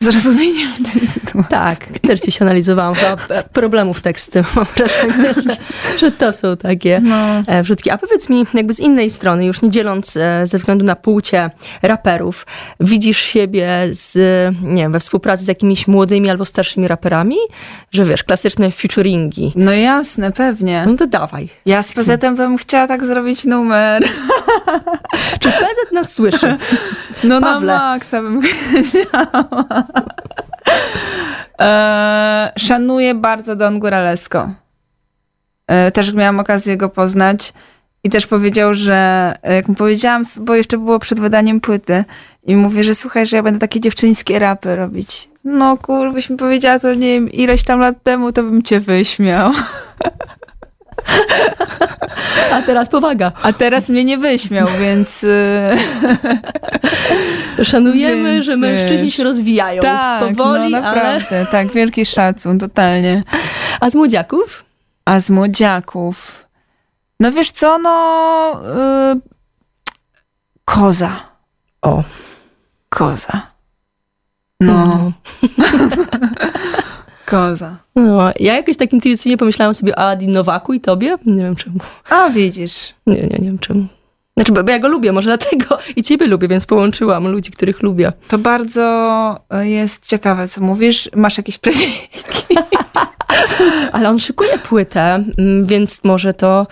[0.00, 1.50] zrozumieniem tej sytuacji.
[1.50, 4.42] Tak, też dziś analizowałam chyba e, problemów teksty.
[4.56, 5.56] Mam wrażenie, że,
[5.98, 7.42] że to są takie No.
[7.46, 7.90] e, wrzutki.
[7.90, 11.50] A powiedz mi, jakby z innej strony, już nie dzieląc e, ze względu na płcie
[11.82, 12.46] raperów,
[12.80, 14.14] widzisz siebie z,
[14.62, 17.36] nie wiem, we współpracy z jakimiś młodymi albo starszymi raperami?
[17.92, 19.52] Że wiesz, klasyczne featuringi.
[19.56, 20.84] No jasne, pewnie.
[20.86, 21.48] No to dawaj.
[21.66, 24.04] Ja z PZ-em to bym chciała tak zrobić numer.
[25.40, 26.56] Czy PZ nas słyszy?
[27.24, 27.66] No Pawle.
[27.66, 28.40] na maksa bym.
[31.60, 34.50] E, szanuję bardzo Don Góralesko.
[35.66, 37.52] E, też miałam okazję go poznać
[38.04, 42.04] i też powiedział, że e, jak mu powiedziałam, bo jeszcze było przed wydaniem płyty
[42.42, 45.28] i mówię, że słuchaj, że ja będę takie dziewczyńskie rapy robić.
[45.44, 48.80] No kur, byś mi powiedziała to nie wiem ileś tam lat temu, to bym cię
[48.80, 49.52] wyśmiał.
[52.52, 53.32] A teraz powaga.
[53.42, 55.24] A teraz mnie nie wyśmiał, więc...
[55.24, 55.76] e,
[57.64, 60.80] Szanujemy, Więc, że mężczyźni wiesz, się rozwijają Tak, powoli, no ale...
[60.80, 63.22] naprawdę, tak, wielki szacun, totalnie.
[63.80, 64.64] A z młodziaków?
[65.04, 66.46] A z młodziaków,
[67.20, 68.60] no wiesz co, no...
[69.12, 69.20] y,
[70.64, 71.20] koza,
[71.82, 72.02] O.
[72.88, 73.42] koza.
[74.60, 75.12] No,
[77.26, 77.76] koza.
[77.96, 81.16] No, ja jakoś tak intuicyjnie pomyślałam sobie o Adi Nowaku i tobie.
[81.26, 81.78] Nie wiem czemu.
[82.10, 83.86] A widzisz, Nie, nie, nie wiem czemu.
[84.36, 88.12] Znaczy, bo ja go lubię, może dlatego i ciebie lubię, więc połączyłam ludzi, których lubię.
[88.28, 91.10] to bardzo y, jest ciekawe, co mówisz.
[91.16, 91.94] Masz jakieś prezenty?
[93.92, 96.66] Ale on szykuje płytę, mm, więc może to...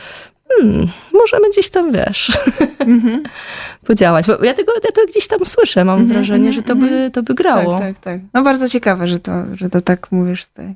[0.60, 2.38] Hmm, możemy gdzieś tam, wiesz,
[3.86, 4.26] podziałać.
[4.26, 7.34] Bo ja, tego, ja to gdzieś tam słyszę, mam wrażenie, że to by, to by
[7.34, 7.72] grało.
[7.72, 8.20] Tak, tak, tak.
[8.34, 10.74] No bardzo ciekawe, że to, że to tak mówisz tutaj.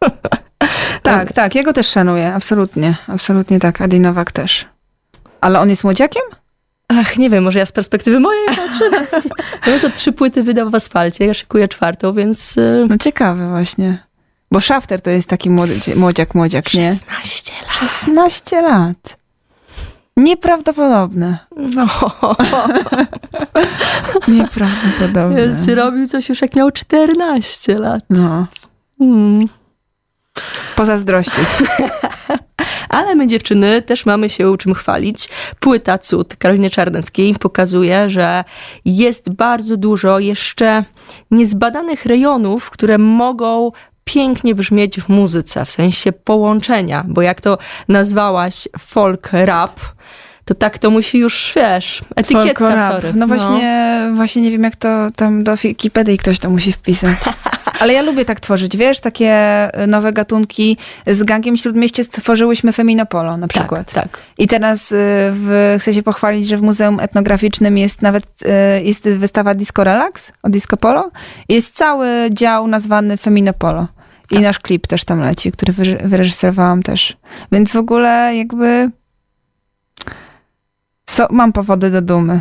[1.02, 4.66] tak, tak, ja go też szanuję, absolutnie, absolutnie tak, Adi Nowak też.
[5.40, 6.22] Ale on jest młodziakiem?
[6.88, 8.84] Ach, nie wiem, może ja z perspektywy mojej patrzę.
[9.66, 12.56] No to trzy płyty wydał w asfalcie, ja szykuję czwartą, więc...
[12.56, 13.98] y, No ciekawe właśnie.
[14.52, 16.88] Bo Shafter to jest taki młody, młodziak, młodziak, nie?
[16.88, 17.90] 16 lat.
[17.90, 19.16] 16 lat.
[20.16, 21.38] Nieprawdopodobne.
[21.56, 21.86] No,
[24.28, 25.52] Nieprawdopodobne.
[25.52, 28.04] zrobił coś już jak miał 14 lat.
[28.10, 28.46] No,
[28.98, 29.48] Hmm.
[30.76, 31.48] pozazdrościć.
[32.88, 35.28] Ale my dziewczyny też mamy się czym chwalić.
[35.60, 38.44] Płyta Cud Karoliny Czarneckiej pokazuje, że
[38.84, 40.84] jest bardzo dużo jeszcze
[41.30, 43.70] niezbadanych rejonów, które mogą
[44.04, 49.80] pięknie brzmieć w muzyce, w sensie połączenia, bo jak to nazwałaś folk rap,
[50.44, 52.92] to tak to musi już, wiesz, etykietka, Folklorap.
[52.92, 53.12] sorry.
[53.14, 57.18] No właśnie, właśnie nie wiem, jak to tam do Wikipedii ktoś to musi wpisać.
[57.80, 59.32] Ale ja lubię tak tworzyć, wiesz, takie
[59.82, 60.76] y, nowe gatunki.
[61.06, 63.92] Z Gangiem Śródmieście stworzyłyśmy Feminopolo na przykład.
[63.92, 64.18] Tak, tak.
[64.38, 64.96] I teraz y,
[65.32, 68.24] w, chcę się pochwalić, że w Muzeum Etnograficznym jest nawet
[68.78, 71.10] y, jest wystawa Disco Relax o Disco Polo.
[71.48, 73.86] Jest cały dział nazwany Feminopolo.
[74.30, 77.16] I nasz klip też tam leci, który wyre- wyreżyserowałam też.
[77.52, 78.90] Więc w ogóle jakby
[81.12, 82.40] so, mam powody do dumy.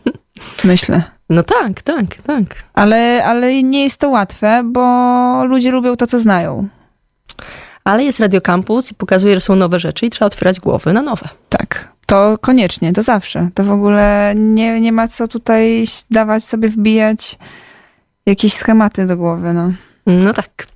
[0.64, 1.02] Myślę.
[1.30, 2.44] No tak, tak, tak.
[2.74, 6.68] Ale, ale nie jest to łatwe, bo ludzie lubią to, co znają.
[7.84, 11.02] Ale jest Radio Campus i pokazuje, że są nowe rzeczy i trzeba otwierać głowy na
[11.02, 11.28] nowe.
[11.48, 11.88] Tak.
[12.06, 13.48] To koniecznie, to zawsze.
[13.54, 17.38] To w ogóle nie, nie ma co tutaj dawać sobie wbijać
[18.26, 19.72] jakieś schematy do głowy, no.
[20.06, 20.66] No tak.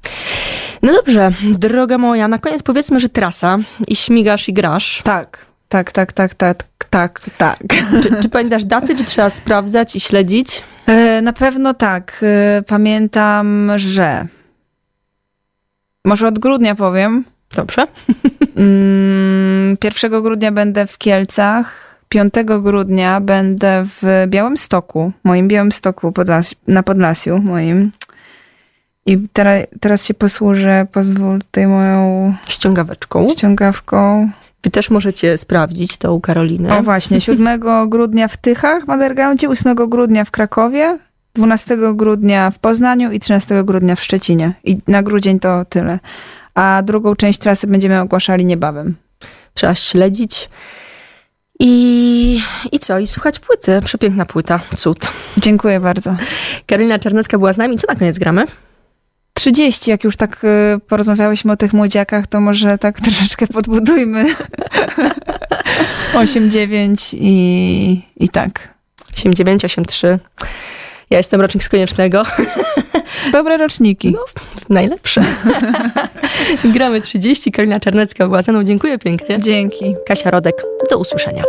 [0.83, 3.59] No dobrze, droga moja, na koniec powiedzmy, że trasa
[3.89, 5.03] i śmigasz i grasz.
[5.05, 6.65] Tak, tak, tak, tak, tak,
[6.95, 7.59] tak, tak.
[8.03, 10.63] Czy, czy pamiętasz daty, czy trzeba sprawdzać i śledzić?
[10.87, 12.21] E, Na pewno tak.
[12.59, 14.27] E, Pamiętam, że
[16.05, 17.25] może od grudnia powiem.
[17.57, 17.87] Dobrze.
[18.57, 21.97] Mm, 1 grudnia będę w Kielcach.
[22.09, 27.91] 5 grudnia będę w Białymstoku, moim Białymstoku Podlas- na Podlasiu moim.
[29.07, 33.29] I teraz, teraz się posłużę, pozwól tutaj moją Ściągaweczką.
[33.29, 34.31] ściągawką.
[34.65, 36.77] Wy też możecie sprawdzić to u Karoliny.
[36.77, 37.61] O właśnie, 7
[37.91, 40.99] grudnia w Tychach w Undergroundzie, 8 grudnia w Krakowie,
[41.35, 44.53] 12 grudnia w Poznaniu i 13 grudnia w Szczecinie.
[44.65, 45.99] I na grudzień to tyle.
[46.55, 48.97] A drugą część trasy będziemy ogłaszali niebawem.
[49.55, 50.51] Trzeba śledzić.
[51.61, 52.41] I,
[52.73, 52.99] I co?
[52.99, 53.81] I słuchać płyty.
[53.85, 54.61] Przepiękna płyta.
[54.77, 54.99] Cud.
[55.37, 56.17] Dziękuję bardzo.
[56.67, 57.77] Karolina Czarnecka była z nami.
[57.77, 58.45] Co na koniec gramy?
[59.45, 64.25] 30, jak już tak y, porozmawiałyśmy o tych młodziakach, to może tak troszeczkę podbudujmy.
[66.15, 68.75] 8, 9 i, i tak.
[69.17, 70.19] 89, 83.
[71.11, 72.23] Ja jestem rocznik z koniecznego.
[73.33, 74.13] Dobre roczniki.
[74.13, 74.25] No,
[74.71, 75.25] najlepsze.
[76.65, 77.53] Gramy 30.
[77.53, 78.65] Karolina Czarnecka była ze mną.
[78.65, 79.41] Dziękuję pięknie.
[79.41, 79.95] Dzięki.
[80.07, 80.55] Kasia Rodek.
[80.91, 81.43] Do usłyszenia.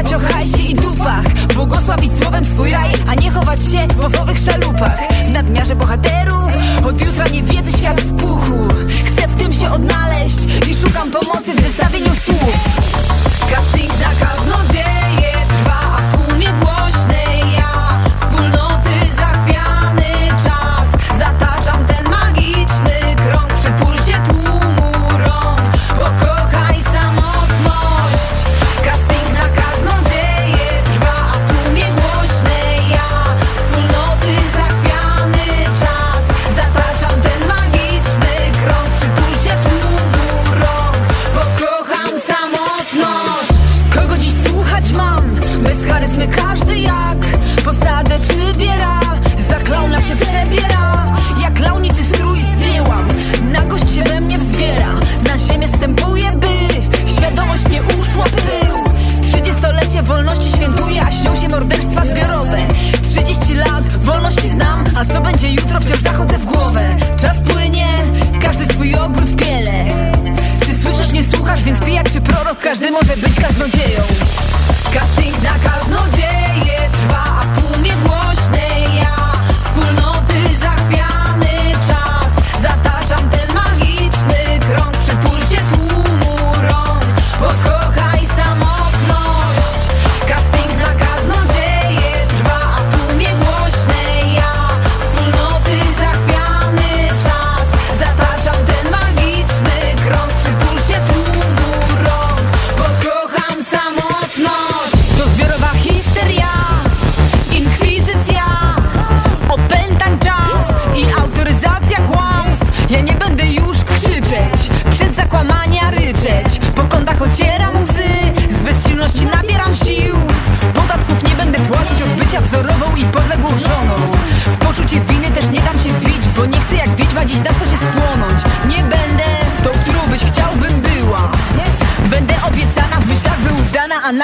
[0.00, 1.24] Rozmawiać o hajsie i dupach.
[1.54, 4.98] Błogosławić słowem swój raj A nie chować się w owowych szalupach.
[5.28, 6.52] W nadmiarze bohaterów
[6.84, 8.68] Od jutra nie wiedzy świat w puchu.
[9.06, 10.38] Chcę w tym się odnaleźć
[10.70, 12.54] I szukam pomocy w zestawieniu słów.
[13.50, 13.79] Kasy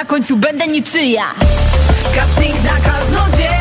[0.06, 1.24] na końcu będę niczyja.
[2.16, 3.55] Casting na kaznodzieje